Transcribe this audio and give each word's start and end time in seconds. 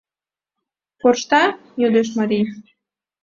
—Коршта?— 1.01 1.43
йодеш 1.81 2.07
марий. 2.17 2.45